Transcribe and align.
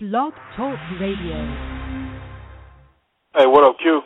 Blog 0.00 0.32
Talk 0.56 0.78
Radio. 1.00 1.34
Hey, 3.34 3.46
what 3.46 3.64
up, 3.64 3.74
Q? 3.82 4.00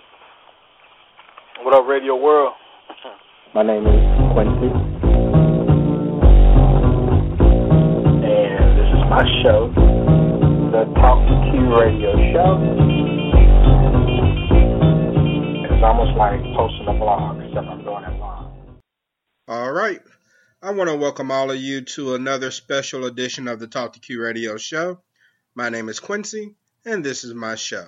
What 1.64 1.74
up, 1.74 1.86
Radio 1.86 2.16
World? 2.16 2.54
My 3.54 3.62
name 3.62 3.86
is 3.86 4.00
Quincy. 4.32 4.72
And 8.24 8.72
this 8.78 8.88
is 8.88 9.04
my 9.10 9.20
show, 9.42 9.68
the 10.72 10.88
Talk 10.94 11.28
to 11.28 11.34
Q 11.52 11.60
Radio 11.78 12.16
Show. 12.32 12.56
It's 15.66 15.82
almost 15.84 16.16
like 16.16 16.40
posting 16.56 16.88
a 16.88 16.98
blog, 16.98 17.36
except 17.42 17.66
I'm 17.66 17.84
doing 17.84 18.04
it 18.04 18.18
live. 18.18 18.48
All 19.46 19.70
right. 19.70 20.00
I 20.62 20.70
want 20.70 20.88
to 20.88 20.96
welcome 20.96 21.30
all 21.30 21.50
of 21.50 21.58
you 21.58 21.82
to 21.82 22.14
another 22.14 22.50
special 22.50 23.04
edition 23.04 23.46
of 23.46 23.58
the 23.60 23.66
Talk 23.66 23.92
to 23.92 24.00
Q 24.00 24.22
Radio 24.22 24.56
Show. 24.56 25.02
My 25.54 25.68
name 25.68 25.90
is 25.90 26.00
Quincy, 26.00 26.54
and 26.86 27.04
this 27.04 27.24
is 27.24 27.34
my 27.34 27.56
show. 27.56 27.84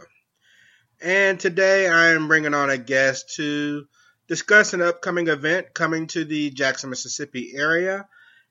And 1.00 1.40
today 1.40 1.88
I 1.88 2.08
am 2.10 2.28
bringing 2.28 2.52
on 2.52 2.68
a 2.68 2.76
guest 2.76 3.36
to 3.36 3.86
discuss 4.28 4.74
an 4.74 4.82
upcoming 4.82 5.28
event 5.28 5.72
coming 5.72 6.06
to 6.08 6.26
the 6.26 6.50
Jackson, 6.50 6.90
Mississippi 6.90 7.54
area. 7.56 8.06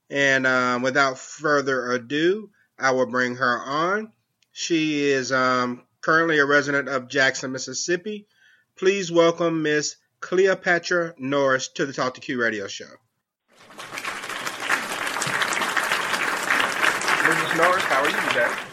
And 0.09 0.47
um, 0.47 0.81
without 0.81 1.19
further 1.19 1.91
ado, 1.91 2.49
I 2.79 2.89
will 2.91 3.05
bring 3.05 3.35
her 3.35 3.59
on. 3.59 4.11
She 4.51 5.03
is 5.03 5.31
um, 5.31 5.83
currently 6.01 6.39
a 6.39 6.45
resident 6.45 6.89
of 6.89 7.07
Jackson, 7.07 7.51
Mississippi. 7.51 8.25
Please 8.75 9.11
welcome 9.11 9.61
Miss 9.61 9.95
Cleopatra 10.21 11.13
Norris 11.19 11.67
to 11.75 11.85
the 11.85 11.93
Talk 11.93 12.15
to 12.15 12.21
Q 12.21 12.41
Radio 12.41 12.65
Show. 12.65 12.85
Mrs. 17.23 17.57
Norris, 17.57 17.83
how 17.83 18.01
are 18.01 18.09
you 18.09 18.29
today? 18.29 18.72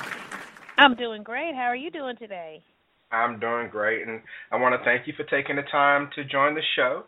I'm 0.81 0.97
doing 0.97 1.23
great. 1.23 1.55
How 1.55 1.69
are 1.69 1.77
you 1.77 1.91
doing 1.91 2.17
today? 2.17 2.63
I'm 3.13 3.39
doing 3.39 3.69
great, 3.71 4.09
and 4.09 4.23
I 4.51 4.57
want 4.57 4.75
to 4.81 4.83
thank 4.83 5.07
you 5.07 5.13
for 5.15 5.25
taking 5.25 5.57
the 5.57 5.69
time 5.71 6.09
to 6.15 6.25
join 6.25 6.55
the 6.55 6.63
show. 6.75 7.03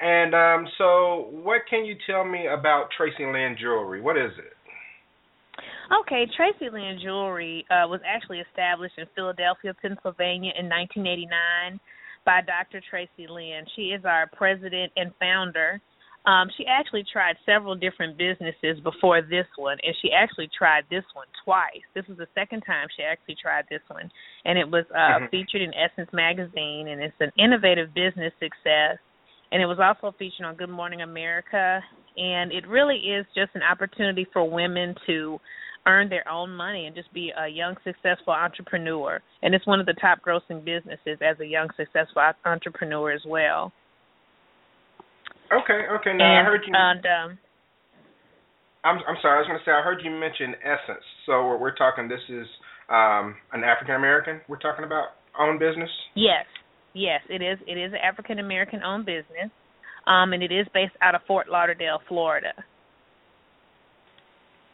And 0.00 0.34
um, 0.34 0.66
so, 0.78 1.28
what 1.30 1.60
can 1.70 1.84
you 1.84 1.94
tell 2.08 2.24
me 2.24 2.48
about 2.48 2.88
Traci 2.98 3.32
Lynn 3.32 3.56
Jewelry? 3.56 4.00
What 4.00 4.16
is 4.16 4.32
it? 4.36 4.56
Okay, 6.00 6.26
Traci 6.36 6.72
Lynn 6.72 6.98
Jewelry 7.00 7.64
uh, 7.70 7.86
was 7.86 8.00
actually 8.04 8.40
established 8.40 8.94
in 8.98 9.06
Philadelphia, 9.14 9.72
Pennsylvania 9.80 10.50
in 10.58 10.66
1989 10.66 11.78
by 12.26 12.40
Dr. 12.40 12.82
Traci 12.90 13.30
Lynn. 13.30 13.64
She 13.76 13.94
is 13.94 14.04
our 14.04 14.28
president 14.34 14.90
and 14.96 15.12
founder. 15.20 15.80
Um, 16.26 16.48
she 16.56 16.64
actually 16.66 17.04
tried 17.04 17.36
several 17.44 17.74
different 17.74 18.16
businesses 18.16 18.80
before 18.82 19.20
this 19.20 19.46
one, 19.56 19.76
and 19.84 19.94
she 20.00 20.10
actually 20.10 20.48
tried 20.56 20.84
this 20.88 21.04
one 21.12 21.26
twice. 21.44 21.84
This 21.94 22.06
was 22.08 22.16
the 22.16 22.28
second 22.34 22.62
time 22.62 22.88
she 22.96 23.02
actually 23.02 23.36
tried 23.36 23.66
this 23.68 23.82
one, 23.88 24.10
and 24.46 24.58
it 24.58 24.68
was 24.68 24.84
uh, 24.90 25.18
Mhm. 25.20 25.30
featured 25.30 25.60
in 25.60 25.74
Essence 25.74 26.10
magazine, 26.12 26.88
and 26.88 27.02
it's 27.02 27.20
an 27.20 27.32
innovative 27.36 27.92
business 27.92 28.32
success. 28.40 28.96
And 29.52 29.62
it 29.62 29.66
was 29.66 29.78
also 29.78 30.12
featured 30.12 30.46
on 30.46 30.56
Good 30.56 30.70
Morning 30.70 31.02
America, 31.02 31.84
and 32.16 32.50
it 32.52 32.66
really 32.66 32.96
is 32.96 33.26
just 33.34 33.54
an 33.54 33.62
opportunity 33.62 34.24
for 34.24 34.48
women 34.48 34.96
to 35.06 35.38
earn 35.86 36.08
their 36.08 36.26
own 36.26 36.50
money 36.56 36.86
and 36.86 36.96
just 36.96 37.12
be 37.12 37.30
a 37.36 37.46
young 37.46 37.76
successful 37.84 38.32
entrepreneur. 38.32 39.20
And 39.42 39.54
it's 39.54 39.66
one 39.66 39.78
of 39.78 39.86
the 39.86 39.92
top 39.94 40.22
grossing 40.22 40.64
businesses 40.64 41.20
as 41.20 41.38
a 41.40 41.46
young 41.46 41.68
successful 41.76 42.22
entrepreneur 42.46 43.12
as 43.12 43.24
well. 43.26 43.70
Okay, 45.62 45.86
okay. 46.00 46.12
Now 46.16 46.26
and 46.26 46.38
I 46.38 46.42
heard 46.42 46.62
you. 46.66 46.72
and 46.74 47.04
um 47.06 47.38
I'm 48.84 48.98
I'm 49.08 49.16
sorry. 49.22 49.36
I 49.36 49.40
was 49.40 49.48
going 49.48 49.58
to 49.58 49.64
say 49.64 49.72
I 49.72 49.80
heard 49.80 50.04
you 50.04 50.10
mention 50.10 50.54
Essence. 50.60 51.04
So 51.26 51.46
we're, 51.46 51.58
we're 51.58 51.74
talking. 51.74 52.06
This 52.06 52.20
is 52.28 52.46
um, 52.92 53.34
an 53.52 53.64
African 53.64 53.94
American. 53.94 54.40
We're 54.46 54.60
talking 54.60 54.84
about 54.84 55.16
own 55.40 55.58
business. 55.58 55.88
Yes, 56.14 56.44
yes, 56.92 57.20
it 57.30 57.40
is. 57.40 57.58
It 57.66 57.78
is 57.78 57.92
an 57.92 57.98
African 58.04 58.38
American 58.38 58.82
owned 58.84 59.06
business, 59.06 59.48
um, 60.06 60.34
and 60.34 60.42
it 60.42 60.52
is 60.52 60.66
based 60.74 60.92
out 61.00 61.14
of 61.14 61.22
Fort 61.26 61.48
Lauderdale, 61.48 62.00
Florida. 62.08 62.52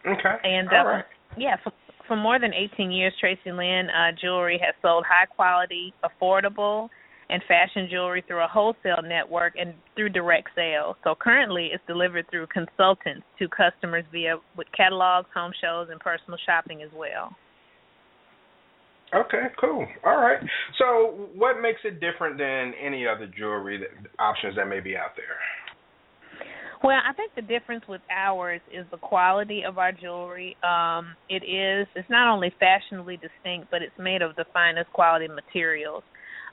Okay. 0.05 0.37
And 0.43 0.69
uh, 0.69 0.85
right. 0.85 1.05
yeah, 1.37 1.57
for, 1.63 1.73
for 2.09 2.17
more 2.17 2.41
than 2.41 2.53
18 2.55 2.91
years, 2.91 3.13
Traci 3.23 3.55
Lynn 3.55 3.89
uh, 3.91 4.11
Jewelry 4.21 4.59
has 4.65 4.75
sold 4.83 5.05
high 5.07 5.27
quality, 5.27 5.93
affordable, 6.03 6.89
and 7.31 7.43
fashion 7.47 7.89
jewelry 7.91 8.25
through 8.27 8.43
a 8.43 8.49
wholesale 8.49 9.03
network 9.03 9.55
and 9.59 9.75
through 9.95 10.11
direct 10.11 10.49
sales. 10.55 10.97
So 11.05 11.15
currently, 11.15 11.71
it's 11.73 11.83
delivered 11.87 12.29
through 12.31 12.49
consultants 12.49 13.25
to 13.39 13.49
customers 13.49 14.05
via 14.13 14.37
with 14.57 14.67
catalogs, 14.77 15.29
home 15.35 15.53
shows, 15.61 15.89
and 15.91 16.01
personal 16.01 16.39
shopping 16.45 16.83
as 16.83 16.91
well. 16.95 17.35
Okay, 19.15 19.47
cool. 19.61 19.87
All 20.05 20.21
right. 20.21 20.39
So, 20.79 21.29
what 21.35 21.61
makes 21.61 21.81
it 21.85 22.01
different 22.01 22.39
than 22.39 22.73
any 22.81 23.07
other 23.09 23.27
jewelry 23.27 23.79
that, 23.79 24.09
options 24.21 24.55
that 24.55 24.69
may 24.69 24.79
be 24.79 24.97
out 24.97 25.17
there? 25.17 26.47
Well, 26.83 26.97
I 27.07 27.13
think 27.13 27.35
the 27.35 27.43
difference 27.43 27.85
with 27.89 28.01
ours 28.11 28.61
is 28.73 28.87
the 28.91 28.97
quality 28.97 29.65
of 29.65 29.79
our 29.79 29.93
jewelry. 29.93 30.57
Um, 30.63 31.15
it 31.29 31.43
is 31.45 31.89
it's 31.95 32.09
not 32.09 32.33
only 32.33 32.55
fashionably 32.59 33.17
distinct, 33.19 33.71
but 33.71 33.83
it's 33.83 33.99
made 33.99 34.23
of 34.23 34.35
the 34.37 34.45
finest 34.53 34.91
quality 34.93 35.29
materials. 35.29 36.05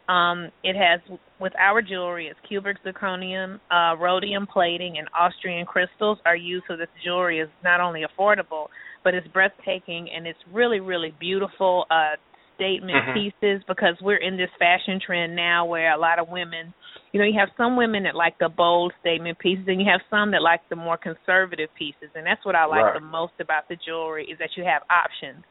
Um, 0.09 0.49
it 0.63 0.75
has 0.75 1.01
with 1.39 1.53
our 1.59 1.81
jewelry, 1.81 2.27
it's 2.27 2.39
cubic 2.47 2.77
zirconium, 2.83 3.59
uh, 3.69 3.97
rhodium 3.97 4.47
plating, 4.47 4.97
and 4.97 5.07
Austrian 5.17 5.65
crystals 5.65 6.17
are 6.25 6.35
used 6.35 6.65
so 6.67 6.77
that 6.77 6.89
the 6.93 6.99
jewelry 7.03 7.39
is 7.39 7.49
not 7.63 7.81
only 7.81 8.03
affordable, 8.03 8.67
but 9.03 9.13
it's 9.13 9.27
breathtaking 9.27 10.09
and 10.15 10.25
it's 10.25 10.39
really, 10.51 10.79
really 10.79 11.13
beautiful 11.19 11.85
uh, 11.91 12.15
statement 12.55 13.05
Mhm. 13.05 13.13
pieces 13.13 13.63
because 13.67 13.95
we're 14.01 14.17
in 14.17 14.37
this 14.37 14.49
fashion 14.57 14.99
trend 14.99 15.35
now 15.35 15.65
where 15.65 15.91
a 15.93 15.97
lot 15.97 16.19
of 16.19 16.29
women 16.29 16.73
you 17.13 17.19
know, 17.19 17.25
you 17.25 17.39
have 17.39 17.49
some 17.57 17.77
women 17.77 18.03
that 18.03 18.15
like 18.15 18.37
the 18.39 18.49
bold 18.49 18.93
statement 18.99 19.39
pieces, 19.39 19.65
and 19.67 19.79
you 19.79 19.87
have 19.89 20.01
some 20.09 20.31
that 20.31 20.41
like 20.41 20.61
the 20.69 20.75
more 20.75 20.97
conservative 20.97 21.69
pieces, 21.73 22.11
and 22.15 22.25
that's 22.25 22.45
what 22.45 22.55
I 22.55 22.65
like 22.65 22.83
Right. 22.83 22.93
the 22.95 22.99
most 22.99 23.33
about 23.39 23.67
the 23.69 23.77
jewelry 23.77 24.25
is 24.29 24.37
that 24.39 24.49
you 24.57 24.63
have 24.63 24.83
options. 24.89 25.43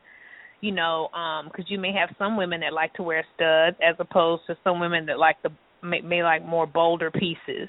You 0.61 0.73
know, 0.73 1.09
because 1.45 1.67
you 1.69 1.79
may 1.79 1.93
have 1.93 2.15
some 2.19 2.37
women 2.37 2.61
that 2.61 2.73
like 2.73 2.95
to 2.95 3.03
wear 3.03 3.25
studs, 3.35 3.77
as 3.87 3.95
opposed 3.99 4.43
to 4.47 4.57
some 4.65 4.81
women 4.81 5.07
that 5.07 5.19
like 5.19 5.37
the 5.43 5.51
may, 5.83 6.01
may 6.01 6.23
like 6.23 6.45
more 6.45 6.67
bolder 6.67 7.11
pieces 7.11 7.69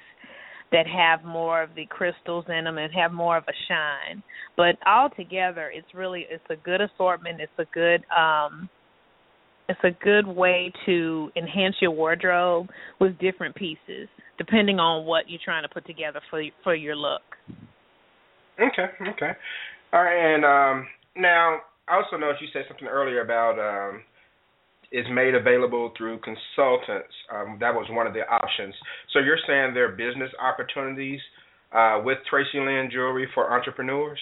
that 0.71 0.85
have 0.85 1.23
more 1.23 1.61
of 1.61 1.69
the 1.75 1.85
crystals 1.85 2.45
in 2.49 2.65
them 2.65 2.77
and 2.77 2.93
have 2.93 3.11
more 3.11 3.37
of 3.37 3.43
a 3.47 3.53
shine. 3.67 4.21
But 4.55 4.75
altogether, 4.85 5.71
it's 5.73 5.87
really 5.93 6.25
it's 6.29 6.43
a 6.49 6.55
good 6.55 6.81
assortment. 6.81 7.39
It's 7.39 7.51
a 7.57 7.65
good 7.73 8.03
um 8.15 8.69
it's 9.69 9.79
a 9.83 9.91
good 10.03 10.25
way 10.25 10.71
to 10.85 11.29
enhance 11.35 11.75
your 11.81 11.91
wardrobe 11.91 12.67
with 12.99 13.17
different 13.19 13.55
pieces, 13.55 14.07
depending 14.37 14.79
on 14.79 15.05
what 15.05 15.29
you're 15.29 15.41
trying 15.43 15.63
to 15.63 15.69
put 15.69 15.85
together 15.85 16.21
for 16.29 16.41
for 16.63 16.75
your 16.75 16.95
look. 16.95 17.21
Okay, 18.59 18.87
okay. 19.09 19.31
All 19.93 20.03
right, 20.03 20.35
and 20.35 20.43
um, 20.43 20.87
now 21.15 21.59
I 21.87 21.95
also 21.95 22.17
noticed 22.17 22.41
you 22.41 22.49
said 22.53 22.63
something 22.67 22.87
earlier 22.87 23.21
about 23.21 23.57
um, 23.59 24.03
is 24.91 25.05
made 25.11 25.35
available 25.35 25.91
through 25.97 26.19
consultants. 26.19 27.13
Um, 27.33 27.57
that 27.59 27.73
was 27.73 27.87
one 27.89 28.07
of 28.07 28.13
the 28.13 28.27
options. 28.27 28.73
So 29.13 29.19
you're 29.19 29.39
saying 29.47 29.73
there 29.73 29.91
are 29.91 29.95
business 29.95 30.31
opportunities 30.39 31.19
uh, 31.71 32.01
with 32.03 32.17
Traci 32.31 32.55
Lynn 32.55 32.89
Jewelry 32.91 33.27
for 33.33 33.51
entrepreneurs? 33.53 34.19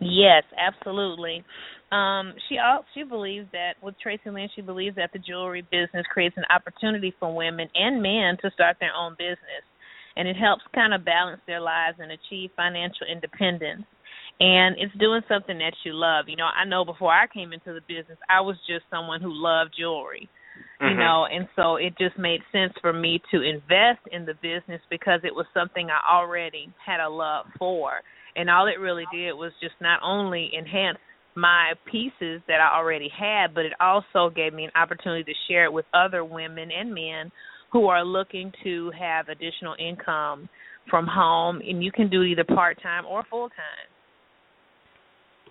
Yes, 0.00 0.44
absolutely. 0.56 1.44
Um, 1.92 2.34
she 2.48 2.58
she 2.94 3.04
believes 3.04 3.46
that 3.52 3.74
with 3.82 3.94
Traci 4.04 4.32
Lynn, 4.32 4.48
she 4.54 4.62
believes 4.62 4.96
that 4.96 5.10
the 5.12 5.18
jewelry 5.18 5.62
business 5.62 6.04
creates 6.12 6.36
an 6.36 6.44
opportunity 6.50 7.14
for 7.18 7.34
women 7.34 7.68
and 7.74 8.02
men 8.02 8.36
to 8.42 8.50
start 8.52 8.76
their 8.80 8.92
own 8.92 9.12
business, 9.18 9.64
and 10.16 10.28
it 10.28 10.36
helps 10.36 10.62
kind 10.74 10.92
of 10.92 11.04
balance 11.04 11.40
their 11.46 11.60
lives 11.60 11.98
and 12.00 12.12
achieve 12.12 12.50
financial 12.56 13.06
independence. 13.10 13.84
And 14.38 14.76
it's 14.78 14.94
doing 14.98 15.22
something 15.28 15.58
that 15.58 15.72
you 15.84 15.94
love. 15.94 16.26
You 16.28 16.36
know, 16.36 16.44
I 16.54 16.64
know 16.64 16.84
before 16.84 17.12
I 17.12 17.26
came 17.26 17.52
into 17.52 17.72
the 17.72 17.80
business, 17.88 18.18
I 18.28 18.40
was 18.40 18.56
just 18.66 18.84
someone 18.90 19.22
who 19.22 19.32
loved 19.32 19.74
jewelry 19.78 20.28
you 20.80 20.94
Mhm. 20.94 20.98
know 20.98 21.26
and 21.26 21.48
so 21.56 21.76
it 21.76 21.96
just 21.98 22.18
made 22.18 22.42
sense 22.52 22.72
for 22.80 22.92
me 22.92 23.20
to 23.30 23.40
invest 23.40 24.00
in 24.12 24.26
the 24.26 24.34
business 24.34 24.80
because 24.90 25.20
it 25.24 25.34
was 25.34 25.46
something 25.54 25.88
i 25.90 26.00
already 26.12 26.72
had 26.84 27.00
a 27.00 27.08
love 27.08 27.46
for 27.58 28.02
and 28.36 28.50
all 28.50 28.66
it 28.66 28.78
really 28.78 29.06
did 29.12 29.32
was 29.32 29.52
just 29.60 29.74
not 29.80 30.00
only 30.02 30.50
enhance 30.56 30.98
my 31.34 31.72
pieces 31.90 32.42
that 32.46 32.60
i 32.60 32.76
already 32.76 33.08
had 33.08 33.54
but 33.54 33.64
it 33.64 33.72
also 33.80 34.30
gave 34.34 34.52
me 34.52 34.64
an 34.64 34.70
opportunity 34.76 35.24
to 35.24 35.38
share 35.48 35.64
it 35.64 35.72
with 35.72 35.86
other 35.94 36.24
women 36.24 36.70
and 36.70 36.92
men 36.92 37.30
who 37.72 37.88
are 37.88 38.04
looking 38.04 38.52
to 38.62 38.90
have 38.98 39.28
additional 39.28 39.74
income 39.78 40.48
from 40.90 41.06
home 41.06 41.60
and 41.66 41.82
you 41.82 41.90
can 41.90 42.08
do 42.08 42.22
either 42.22 42.44
part 42.44 42.80
time 42.82 43.04
or 43.06 43.24
full 43.30 43.48
time 43.48 43.88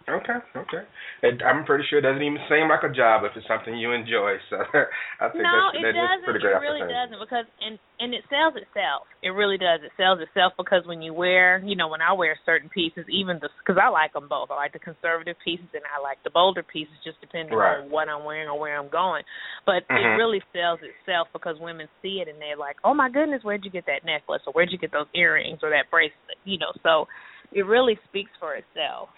Okay, 0.06 0.38
okay. 0.54 0.86
And 1.25 1.42
I'm 1.42 1.66
pretty 1.66 1.84
sure 1.90 1.98
it 1.98 2.06
doesn't 2.06 2.22
even 2.22 2.38
seem 2.46 2.69
like 2.69 2.86
a 2.86 2.94
job 2.94 3.25
if 3.25 3.34
it's 3.34 3.50
something 3.50 3.74
you 3.74 3.90
enjoy. 3.90 4.38
So 4.54 4.62
I 5.18 5.34
think 5.34 5.42
no, 5.42 5.74
that's, 5.74 5.81
it 5.81 5.98
that's 5.98 6.22
pretty 6.22 6.46
great 6.46 6.54
it 6.54 6.62
really 6.62 6.86
doesn't 6.86 7.18
because 7.18 7.50
and 7.57 7.81
and 7.98 8.13
it 8.13 8.22
sells 8.30 8.54
itself. 8.54 9.10
It 9.25 9.34
really 9.34 9.57
does. 9.57 9.81
It 9.81 9.90
sells 9.98 10.22
itself 10.22 10.54
because 10.62 10.86
when 10.86 11.02
you 11.02 11.10
wear, 11.10 11.57
you 11.66 11.74
know, 11.74 11.90
when 11.90 12.06
I 12.06 12.13
wear 12.13 12.38
certain 12.46 12.69
pieces, 12.69 13.10
even 13.10 13.42
the 13.42 13.50
because 13.66 13.81
I 13.81 13.90
like 13.90 14.13
them 14.13 14.30
both. 14.30 14.54
I 14.54 14.56
like 14.62 14.78
the 14.78 14.84
conservative 14.84 15.42
pieces 15.42 15.74
and 15.74 15.81
I 15.90 15.98
like 15.98 16.22
the 16.22 16.30
bolder 16.30 16.62
pieces, 16.62 16.94
just 17.02 17.18
depending 17.18 17.57
right. 17.57 17.81
on 17.81 17.90
what 17.90 18.06
I'm 18.06 18.22
wearing 18.22 18.46
or 18.46 18.62
where 18.62 18.78
I'm 18.78 18.94
going. 18.94 19.25
But 19.66 19.90
mm-hmm. 19.90 19.98
it 19.98 20.22
really 20.22 20.46
sells 20.54 20.86
itself 20.86 21.34
because 21.34 21.57
women 21.57 21.90
see 22.06 22.22
it 22.22 22.30
and 22.30 22.38
they're 22.38 22.62
like, 22.62 22.78
"Oh 22.86 22.94
my 22.94 23.10
goodness, 23.10 23.42
where'd 23.42 23.66
you 23.66 23.74
get 23.74 23.90
that 23.90 24.06
necklace 24.06 24.46
or 24.46 24.54
where'd 24.54 24.69
you 24.69 24.78
get 24.78 24.94
those 24.94 25.10
earrings 25.18 25.66
or 25.66 25.74
that 25.74 25.90
bracelet?" 25.90 26.38
You 26.46 26.62
know, 26.62 26.78
so 26.86 27.10
it 27.50 27.66
really 27.66 27.98
speaks 28.06 28.31
for 28.38 28.54
itself. 28.54 29.10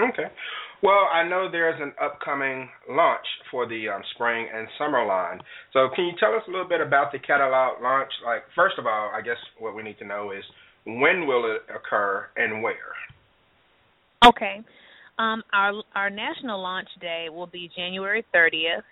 Okay. 0.00 0.28
Well, 0.82 1.08
I 1.12 1.28
know 1.28 1.48
there's 1.50 1.80
an 1.80 1.92
upcoming 2.02 2.68
launch 2.88 3.26
for 3.50 3.68
the 3.68 3.88
um, 3.88 4.02
spring 4.14 4.48
and 4.52 4.66
summer 4.78 5.04
line. 5.04 5.38
So, 5.74 5.88
can 5.94 6.06
you 6.06 6.12
tell 6.18 6.34
us 6.34 6.42
a 6.48 6.50
little 6.50 6.68
bit 6.68 6.80
about 6.80 7.12
the 7.12 7.18
catalog 7.18 7.82
launch? 7.82 8.10
Like, 8.24 8.42
first 8.54 8.76
of 8.78 8.86
all, 8.86 9.12
I 9.14 9.20
guess 9.20 9.36
what 9.58 9.76
we 9.76 9.82
need 9.82 9.98
to 9.98 10.06
know 10.06 10.30
is 10.30 10.42
when 10.86 11.26
will 11.26 11.54
it 11.54 11.62
occur 11.68 12.26
and 12.36 12.62
where? 12.62 12.96
Okay. 14.24 14.60
Um, 15.18 15.42
our 15.52 15.82
our 15.94 16.08
national 16.08 16.62
launch 16.62 16.88
day 16.98 17.26
will 17.30 17.46
be 17.46 17.70
January 17.76 18.24
30th, 18.34 18.82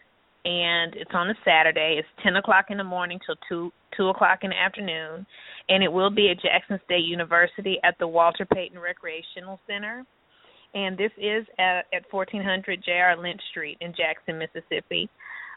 and 0.45 0.95
it's 0.95 1.11
on 1.15 1.31
a 1.31 1.35
Saturday. 1.43 1.97
It's 1.99 2.09
10 2.23 2.37
o'clock 2.37 2.67
in 2.69 2.77
the 2.77 2.85
morning 2.85 3.19
till 3.25 3.37
two 3.49 3.73
two 3.97 4.09
o'clock 4.09 4.41
in 4.43 4.51
the 4.51 4.59
afternoon, 4.59 5.27
and 5.71 5.83
it 5.83 5.91
will 5.91 6.11
be 6.11 6.31
at 6.31 6.43
Jackson 6.43 6.79
State 6.85 7.07
University 7.07 7.79
at 7.83 7.95
the 7.99 8.07
Walter 8.07 8.45
Payton 8.45 8.79
Recreational 8.79 9.59
Center 9.67 10.05
and 10.79 10.97
this 10.97 11.11
is 11.19 11.45
at, 11.59 11.87
at 11.93 12.07
1400 12.11 12.83
J.R. 12.85 13.17
Lynch 13.17 13.41
Street 13.51 13.79
in 13.81 13.93
Jackson, 13.97 14.39
Mississippi. 14.39 15.11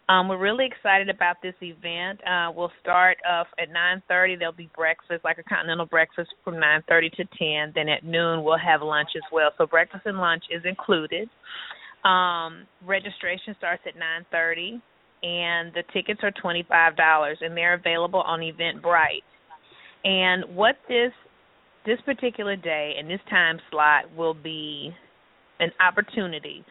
Um, 0.10 0.28
we're 0.28 0.40
really 0.40 0.66
excited 0.66 1.10
about 1.10 1.38
this 1.44 1.54
event. 1.62 2.20
Uh, 2.28 2.52
we'll 2.54 2.72
start 2.82 3.18
off 3.30 3.48
at 3.60 3.70
9:30. 3.70 4.40
There'll 4.40 4.52
be 4.52 4.70
breakfast, 4.76 5.24
like 5.24 5.38
a 5.38 5.44
continental 5.44 5.86
breakfast, 5.86 6.34
from 6.44 6.56
9:30 6.56 7.12
to 7.18 7.26
10. 7.38 7.72
Then 7.76 7.88
at 7.88 8.04
noon 8.04 8.44
we'll 8.44 8.58
have 8.58 8.82
lunch 8.82 9.10
as 9.16 9.22
well. 9.32 9.52
So 9.58 9.68
breakfast 9.68 10.06
and 10.06 10.18
lunch 10.18 10.44
is 10.50 10.64
included. 10.66 11.30
Um, 12.04 12.66
registration 12.86 13.56
starts 13.60 13.84
at 13.86 13.96
9:30, 13.96 14.82
and 15.22 15.72
the 15.74 15.84
tickets 15.94 16.22
are 16.24 16.32
$25, 16.32 17.42
and 17.42 17.56
they're 17.56 17.76
available 17.76 18.22
on 18.22 18.40
Eventbrite. 18.40 19.24
And 20.04 20.44
what 20.56 20.78
this 20.90 21.14
this 21.86 22.02
particular 22.02 22.56
day 22.56 22.96
and 22.98 23.10
this 23.10 23.22
time 23.30 23.60
slot 23.70 24.12
will 24.16 24.34
be 24.34 24.94
an 25.62 25.72
opportunity 25.80 26.66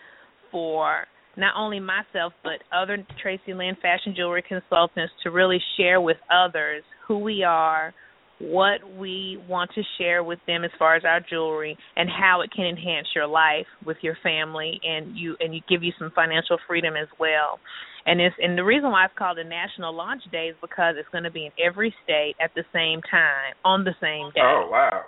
for 0.50 1.04
not 1.36 1.54
only 1.56 1.80
myself 1.80 2.32
but 2.42 2.60
other 2.74 2.98
Traci 3.24 3.56
Lynn 3.56 3.76
fashion 3.80 4.14
jewelry 4.16 4.44
consultants 4.46 5.12
to 5.22 5.30
really 5.30 5.58
share 5.78 6.00
with 6.00 6.18
others 6.30 6.82
who 7.06 7.18
we 7.18 7.42
are, 7.42 7.94
what 8.40 8.80
we 8.98 9.38
want 9.48 9.70
to 9.74 9.82
share 9.98 10.24
with 10.24 10.38
them 10.46 10.64
as 10.64 10.70
far 10.78 10.96
as 10.96 11.04
our 11.04 11.20
jewelry 11.20 11.76
and 11.96 12.08
how 12.08 12.40
it 12.40 12.50
can 12.54 12.64
enhance 12.64 13.06
your 13.14 13.26
life 13.26 13.66
with 13.84 13.98
your 14.00 14.16
family 14.22 14.80
and 14.82 15.16
you 15.16 15.36
and 15.40 15.54
you 15.54 15.60
give 15.68 15.82
you 15.82 15.92
some 15.98 16.10
financial 16.14 16.56
freedom 16.66 16.94
as 16.96 17.08
well. 17.18 17.60
And 18.06 18.20
it's 18.20 18.34
and 18.40 18.56
the 18.56 18.64
reason 18.64 18.90
why 18.90 19.04
it's 19.04 19.14
called 19.16 19.38
a 19.38 19.44
national 19.44 19.94
launch 19.94 20.22
day 20.32 20.48
is 20.48 20.56
because 20.60 20.94
it's 20.98 21.08
going 21.12 21.24
to 21.24 21.30
be 21.30 21.46
in 21.46 21.52
every 21.62 21.94
state 22.02 22.34
at 22.42 22.50
the 22.54 22.64
same 22.72 23.02
time 23.10 23.54
on 23.64 23.84
the 23.84 23.94
same 24.00 24.32
day. 24.34 24.40
Oh 24.40 24.68
wow. 24.70 25.02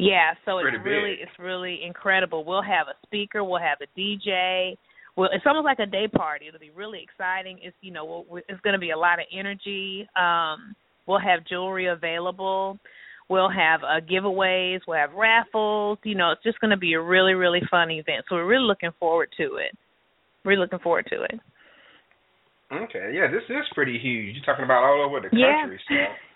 Yeah, 0.00 0.32
so 0.46 0.60
Pretty 0.60 0.78
it's 0.78 0.86
really 0.86 1.16
big. 1.16 1.28
it's 1.28 1.38
really 1.38 1.80
incredible. 1.84 2.44
We'll 2.44 2.62
have 2.62 2.88
a 2.88 2.96
speaker, 3.06 3.44
we'll 3.44 3.60
have 3.60 3.78
a 3.82 3.98
DJ. 4.00 4.76
Well, 5.16 5.28
it's 5.32 5.44
almost 5.46 5.64
like 5.64 5.78
a 5.78 5.86
day 5.86 6.08
party. 6.08 6.46
It'll 6.48 6.58
be 6.60 6.70
really 6.70 7.02
exciting. 7.02 7.58
It's 7.62 7.76
you 7.82 7.92
know 7.92 8.24
we'll, 8.28 8.42
it's 8.48 8.60
going 8.62 8.72
to 8.72 8.78
be 8.78 8.90
a 8.90 8.96
lot 8.96 9.18
of 9.18 9.26
energy. 9.32 10.08
Um, 10.16 10.74
we'll 11.06 11.20
have 11.20 11.46
jewelry 11.46 11.88
available. 11.88 12.78
We'll 13.28 13.50
have 13.50 13.80
uh, 13.82 14.00
giveaways. 14.00 14.80
We'll 14.88 14.96
have 14.96 15.12
raffles. 15.12 15.98
You 16.02 16.14
know, 16.14 16.32
it's 16.32 16.42
just 16.42 16.60
going 16.60 16.70
to 16.70 16.78
be 16.78 16.94
a 16.94 17.00
really 17.00 17.34
really 17.34 17.60
fun 17.70 17.90
event. 17.90 18.24
So 18.28 18.36
we're 18.36 18.46
really 18.46 18.66
looking 18.66 18.90
forward 18.98 19.28
to 19.36 19.56
it. 19.56 19.76
We're 20.44 20.56
looking 20.56 20.78
forward 20.78 21.06
to 21.10 21.24
it. 21.24 21.40
Okay, 22.72 23.12
yeah, 23.12 23.26
this 23.26 23.42
is 23.50 23.66
pretty 23.74 23.98
huge. 23.98 24.36
You're 24.36 24.44
talking 24.44 24.64
about 24.64 24.84
all 24.84 25.04
over 25.04 25.18
the 25.18 25.28
country, 25.28 25.80
yeah. 25.90 26.06
so. 26.06 26.29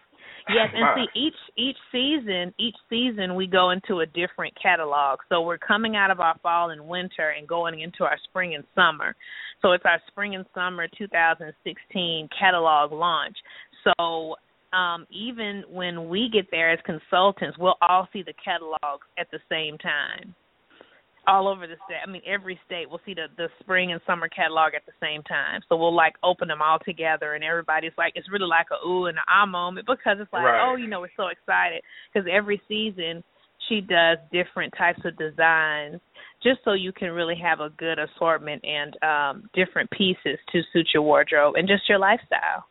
Yes, 0.48 0.70
and 0.74 0.82
Wow. 0.82 0.94
see 0.96 1.08
each 1.14 1.36
each 1.56 1.78
season, 1.90 2.52
each 2.58 2.76
season 2.90 3.34
we 3.34 3.46
go 3.46 3.70
into 3.70 4.00
a 4.00 4.06
different 4.06 4.54
catalog. 4.60 5.20
So 5.28 5.40
we're 5.40 5.58
coming 5.58 5.96
out 5.96 6.10
of 6.10 6.20
our 6.20 6.36
fall 6.42 6.70
and 6.70 6.86
winter 6.86 7.30
and 7.30 7.48
going 7.48 7.80
into 7.80 8.04
our 8.04 8.18
spring 8.24 8.54
and 8.54 8.64
summer. 8.74 9.16
So 9.62 9.72
it's 9.72 9.84
our 9.86 10.00
spring 10.08 10.34
and 10.34 10.44
summer 10.54 10.86
2016 10.98 12.28
catalog 12.38 12.92
launch. 12.92 13.36
So 13.84 14.36
um, 14.74 15.06
even 15.10 15.64
when 15.70 16.08
we 16.08 16.28
get 16.32 16.50
there 16.50 16.70
as 16.70 16.78
consultants, 16.84 17.56
we'll 17.58 17.76
all 17.80 18.08
see 18.12 18.22
the 18.22 18.34
catalogs 18.44 19.06
at 19.18 19.30
the 19.30 19.40
same 19.48 19.78
time. 19.78 20.34
All 21.26 21.48
over 21.48 21.66
the 21.66 21.76
state. 21.86 22.00
I 22.06 22.10
mean, 22.10 22.20
every 22.26 22.58
state 22.66 22.88
will 22.90 23.00
see 23.06 23.14
the 23.14 23.26
the 23.36 23.48
spring 23.60 23.92
and 23.92 24.00
summer 24.06 24.28
catalog 24.28 24.74
at 24.74 24.84
the 24.84 24.92
same 25.00 25.22
time. 25.22 25.62
So 25.68 25.76
we'll 25.76 25.94
like 25.94 26.14
open 26.22 26.48
them 26.48 26.60
all 26.60 26.78
together, 26.84 27.34
and 27.34 27.42
everybody's 27.42 27.96
like, 27.96 28.12
it's 28.14 28.30
really 28.30 28.46
like 28.46 28.66
a 28.70 28.86
ooh 28.86 29.06
and 29.06 29.16
a 29.16 29.22
ah 29.28 29.46
moment 29.46 29.86
because 29.86 30.18
it's 30.20 30.32
like, 30.32 30.44
Right. 30.44 30.70
oh, 30.70 30.76
you 30.76 30.86
know, 30.86 31.00
we're 31.00 31.08
so 31.16 31.28
excited 31.28 31.82
because 32.12 32.28
every 32.30 32.60
season 32.68 33.24
she 33.68 33.80
does 33.80 34.18
different 34.32 34.74
types 34.76 35.00
of 35.04 35.16
designs 35.16 36.00
just 36.42 36.60
so 36.64 36.74
you 36.74 36.92
can 36.92 37.10
really 37.10 37.36
have 37.42 37.60
a 37.60 37.70
good 37.78 37.98
assortment 37.98 38.62
and 38.62 39.02
um 39.02 39.48
different 39.54 39.90
pieces 39.90 40.38
to 40.52 40.60
suit 40.72 40.86
your 40.92 41.02
wardrobe 41.02 41.54
and 41.56 41.66
just 41.66 41.88
your 41.88 41.98
lifestyle. 41.98 42.66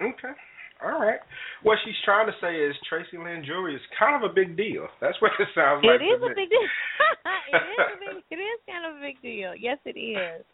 Okay. 0.00 0.34
All 0.82 1.00
right. 1.00 1.18
What 1.62 1.78
she's 1.84 1.98
trying 2.04 2.26
to 2.26 2.36
say 2.40 2.54
is 2.54 2.74
Traci 2.86 3.18
Lynn 3.18 3.42
jewelry 3.44 3.74
is 3.74 3.82
kind 3.98 4.14
of 4.14 4.30
a 4.30 4.32
big 4.32 4.56
deal. 4.56 4.86
That's 5.00 5.20
what 5.20 5.32
it 5.38 5.48
sounds 5.54 5.82
like. 5.84 6.00
it 6.00 6.04
is 6.04 6.22
a 6.22 6.34
big 6.34 6.48
deal. 6.50 6.62
it 6.62 7.66
is 7.66 7.78
a 7.82 7.98
big 7.98 8.22
it 8.30 8.40
is 8.42 8.58
kind 8.66 8.86
of 8.86 8.96
a 8.96 9.00
big 9.00 9.20
deal. 9.20 9.54
Yes 9.58 9.78
it 9.84 9.98
is. 9.98 10.44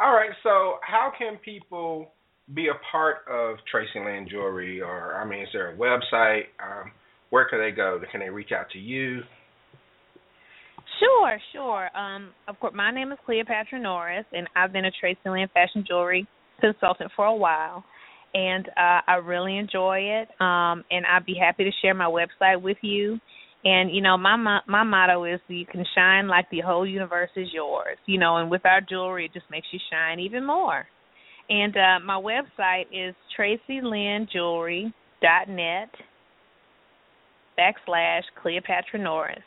All 0.00 0.12
right. 0.12 0.30
So, 0.42 0.78
how 0.82 1.12
can 1.16 1.38
people 1.44 2.12
be 2.54 2.68
a 2.68 2.78
part 2.90 3.18
of 3.30 3.56
Traci 3.72 4.04
Lynn 4.04 4.28
Jewelry? 4.28 4.80
Or, 4.80 5.14
I 5.14 5.24
mean, 5.24 5.42
is 5.42 5.48
there 5.52 5.72
a 5.72 5.76
website? 5.76 6.50
Um, 6.62 6.92
where 7.30 7.48
can 7.48 7.58
they 7.58 7.70
go? 7.70 8.00
Can 8.10 8.20
they 8.20 8.30
reach 8.30 8.50
out 8.52 8.70
to 8.72 8.78
you? 8.78 9.22
Sure, 10.98 11.38
sure. 11.52 11.96
Um, 11.96 12.30
of 12.48 12.58
course, 12.58 12.72
my 12.74 12.90
name 12.90 13.12
is 13.12 13.18
Cleopatra 13.26 13.78
Norris, 13.78 14.24
and 14.32 14.48
I've 14.56 14.72
been 14.72 14.86
a 14.86 14.90
Traci 14.90 15.16
Lynn 15.26 15.48
fashion 15.52 15.84
jewelry 15.86 16.26
consultant 16.60 17.10
for 17.14 17.26
a 17.26 17.34
while, 17.34 17.84
and 18.34 18.66
uh, 18.68 19.00
I 19.06 19.16
really 19.22 19.58
enjoy 19.58 19.98
it. 19.98 20.28
Um, 20.40 20.82
and 20.90 21.06
I'd 21.06 21.26
be 21.26 21.36
happy 21.40 21.62
to 21.64 21.70
share 21.82 21.94
my 21.94 22.06
website 22.06 22.60
with 22.60 22.78
you. 22.82 23.20
And 23.64 23.94
you 23.94 24.00
know, 24.00 24.16
my 24.16 24.60
my 24.66 24.82
motto 24.84 25.24
is 25.24 25.40
you 25.48 25.66
can 25.66 25.84
shine 25.94 26.28
like 26.28 26.48
the 26.50 26.60
whole 26.60 26.86
universe 26.86 27.30
is 27.36 27.48
yours. 27.52 27.98
You 28.06 28.18
know, 28.18 28.36
and 28.36 28.50
with 28.50 28.64
our 28.64 28.80
jewelry, 28.80 29.26
it 29.26 29.32
just 29.32 29.50
makes 29.50 29.66
you 29.72 29.80
shine 29.90 30.20
even 30.20 30.46
more. 30.46 30.86
And 31.50 31.76
uh, 31.76 31.98
my 32.04 32.20
website 32.20 32.86
is 32.92 33.16
tracilynnjewelry.net 33.38 35.88
backslash 37.58 38.22
Cleopatra 38.40 39.00
Norris 39.00 39.42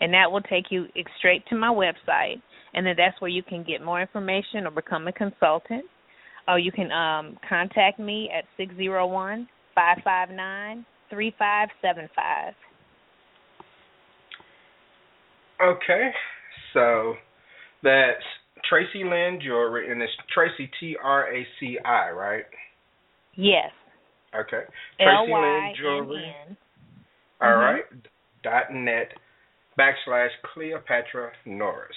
and 0.00 0.14
that 0.14 0.30
will 0.30 0.40
take 0.40 0.66
you 0.70 0.86
straight 1.18 1.46
to 1.48 1.54
my 1.54 1.68
website 1.68 2.40
and 2.74 2.86
then 2.86 2.94
that's 2.96 3.20
where 3.20 3.30
you 3.30 3.42
can 3.42 3.62
get 3.62 3.82
more 3.82 4.00
information 4.00 4.66
or 4.66 4.70
become 4.70 5.06
a 5.06 5.12
consultant 5.12 5.84
or 6.48 6.58
you 6.58 6.72
can 6.72 6.90
um 6.92 7.36
contact 7.48 7.98
me 7.98 8.30
at 8.36 8.44
six 8.56 8.74
zero 8.76 9.06
one 9.06 9.48
five 9.74 9.98
five 10.04 10.30
nine 10.30 10.84
three 11.08 11.34
five 11.38 11.68
seven 11.82 12.08
five 12.14 12.54
Okay. 15.62 16.10
So, 16.72 17.14
that's 17.82 18.22
Traci 18.70 19.04
Lynn 19.04 19.40
Jewelry, 19.42 19.92
and 19.92 20.00
it's 20.00 20.12
Traci 20.34 20.68
T 20.78 20.96
R 21.02 21.34
A 21.34 21.46
C 21.58 21.78
I, 21.84 22.10
right? 22.10 22.44
yes 23.36 23.70
Okay. 24.34 24.62
Traci 25.00 25.28
Lynn 25.28 25.74
Jewelry. 25.76 26.34
All 27.42 27.48
Mhm. 27.50 27.60
right. 27.60 27.84
Dot 28.42 28.72
net 28.72 29.12
backslash 29.78 30.30
Cleopatra 30.42 31.32
Norris. 31.44 31.96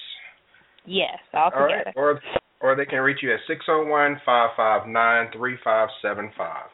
yes 0.86 1.18
all 1.34 1.44
All 1.46 1.68
together 1.68 1.84
right. 1.86 1.96
Or 1.96 2.22
or 2.64 2.76
they 2.76 2.86
can 2.86 3.00
reach 3.00 3.20
you 3.22 3.32
at 3.34 3.42
six 3.46 3.66
zero 3.66 3.88
one 3.88 4.20
five 4.26 4.52
five 4.56 4.88
nine 4.88 5.28
three 5.36 5.58
five 5.64 5.90
seven 6.02 6.32
five. 6.36 6.72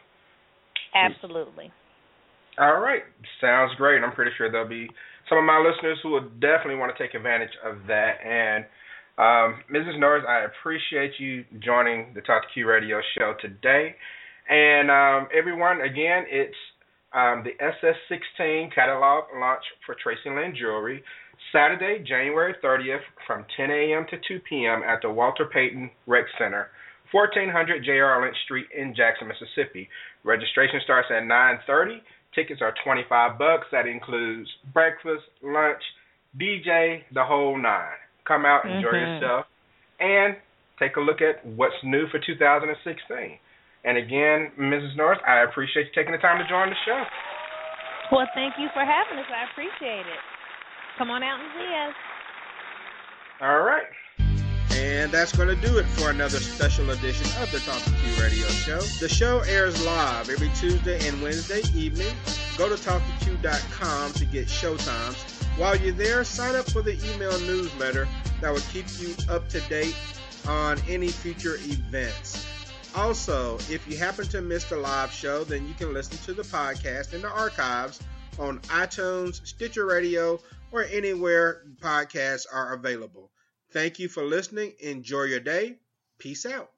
absolutely 0.95 1.73
All 2.57 2.79
right. 2.79 3.01
Sounds 3.41 3.73
great. 3.75 4.01
I'm 4.03 4.13
pretty 4.13 4.31
sure 4.37 4.51
there'll 4.51 4.69
be 4.69 4.87
some 5.27 5.39
of 5.39 5.43
my 5.43 5.57
listeners 5.57 5.97
who 6.03 6.09
will 6.09 6.29
definitely 6.39 6.75
want 6.75 6.95
to 6.95 7.03
take 7.03 7.15
advantage 7.15 7.53
of 7.65 7.77
that. 7.87 8.21
And 8.23 8.65
um, 9.17 9.61
Mrs. 9.67 9.99
Norris, 9.99 10.23
I 10.29 10.45
appreciate 10.45 11.11
you 11.19 11.43
joining 11.59 12.13
the 12.13 12.21
Talk 12.21 12.43
to 12.43 12.47
Q 12.53 12.69
Radio 12.69 13.01
show 13.17 13.33
today. 13.41 13.95
And 14.47 14.89
um, 14.89 15.27
everyone, 15.37 15.81
again, 15.81 16.25
it's 16.29 16.55
um, 17.13 17.43
the 17.43 17.51
SS16 17.61 18.73
catalog 18.73 19.25
launch 19.35 19.63
for 19.85 19.95
Traci 19.95 20.33
Lynn 20.33 20.55
Jewelry, 20.55 21.03
Saturday, 21.51 22.03
January 22.07 22.53
30th 22.63 23.01
from 23.25 23.45
10 23.57 23.71
a.m. 23.71 24.05
to 24.09 24.17
2 24.27 24.39
p.m. 24.47 24.81
at 24.83 25.01
the 25.01 25.09
Walter 25.09 25.45
Payton 25.51 25.89
Rec 26.05 26.25
Center, 26.37 26.67
1400 27.11 27.83
J.R. 27.83 28.21
Lynch 28.21 28.37
Street 28.45 28.67
in 28.75 28.93
Jackson, 28.95 29.27
Mississippi. 29.27 29.89
Registration 30.23 30.79
starts 30.83 31.07
at 31.09 31.23
9:30. 31.23 32.01
Tickets 32.35 32.61
are 32.61 32.73
25 32.83 33.39
bucks. 33.39 33.65
That 33.71 33.87
includes 33.87 34.49
breakfast, 34.73 35.25
lunch, 35.41 35.81
DJ, 36.37 37.01
the 37.13 37.23
whole 37.23 37.57
nine. 37.57 37.97
Come 38.27 38.45
out, 38.45 38.65
enjoy 38.65 38.93
mm-hmm. 38.93 39.23
yourself, 39.23 39.45
and 39.99 40.35
take 40.77 40.95
a 40.97 41.01
look 41.01 41.21
at 41.21 41.43
what's 41.45 41.75
new 41.83 42.07
for 42.09 42.19
2016. 42.19 42.69
And 43.83 43.97
again, 43.97 44.51
Mrs. 44.59 44.95
Norris, 44.95 45.19
I 45.25 45.41
appreciate 45.49 45.89
you 45.89 45.93
taking 45.95 46.11
the 46.11 46.21
time 46.21 46.37
to 46.37 46.47
join 46.47 46.69
the 46.69 46.79
show. 46.85 47.01
Well, 48.11 48.27
thank 48.35 48.53
you 48.59 48.67
for 48.73 48.85
having 48.85 49.17
us. 49.17 49.29
I 49.29 49.49
appreciate 49.49 50.05
it. 50.05 50.21
Come 50.99 51.11
on 51.11 51.23
out 51.23 51.39
and 51.39 51.49
see 51.53 51.73
us. 51.87 51.95
All 53.39 53.61
right. 53.61 53.85
And 54.73 55.09
that's 55.09 55.31
going 55.31 55.47
to 55.47 55.55
do 55.55 55.77
it 55.77 55.85
for 55.85 56.09
another 56.09 56.41
special 56.41 56.89
edition 56.89 57.25
of 57.41 57.49
the 57.53 57.59
Talk 57.59 57.81
to 57.83 57.89
Q 57.89 58.21
radio 58.21 58.45
show. 58.47 58.81
The 58.99 59.07
show 59.07 59.39
airs 59.47 59.81
live 59.85 60.29
every 60.29 60.49
Tuesday 60.55 61.07
and 61.07 61.21
Wednesday 61.21 61.61
evening. 61.73 62.13
Go 62.57 62.67
to 62.67 62.75
talk2q.com 62.75 64.11
to 64.11 64.25
get 64.25 64.49
show 64.49 64.75
times. 64.75 65.15
While 65.55 65.77
you're 65.77 65.93
there, 65.93 66.25
sign 66.25 66.57
up 66.57 66.69
for 66.69 66.81
the 66.81 67.01
email 67.13 67.39
newsletter 67.39 68.05
that 68.41 68.51
will 68.51 68.59
keep 68.59 68.85
you 68.99 69.15
up 69.29 69.47
to 69.49 69.61
date 69.69 69.95
on 70.49 70.81
any 70.89 71.07
future 71.07 71.55
events. 71.61 72.45
Also, 72.93 73.55
if 73.69 73.87
you 73.87 73.97
happen 73.97 74.27
to 74.27 74.41
miss 74.41 74.65
the 74.65 74.75
live 74.75 75.13
show, 75.13 75.45
then 75.45 75.65
you 75.65 75.73
can 75.75 75.93
listen 75.93 76.17
to 76.25 76.33
the 76.33 76.43
podcast 76.43 77.13
in 77.13 77.21
the 77.21 77.29
archives 77.29 78.01
on 78.37 78.59
iTunes, 78.63 79.45
Stitcher 79.47 79.85
Radio, 79.85 80.41
or 80.71 80.83
anywhere 80.83 81.63
podcasts 81.81 82.45
are 82.51 82.73
available. 82.73 83.31
Thank 83.71 83.99
you 83.99 84.09
for 84.09 84.23
listening. 84.23 84.73
Enjoy 84.79 85.23
your 85.23 85.39
day. 85.39 85.77
Peace 86.17 86.45
out. 86.45 86.71